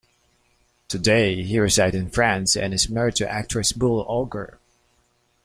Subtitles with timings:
[0.87, 4.57] Today he resides in France and is married to actress Bulle Ogier.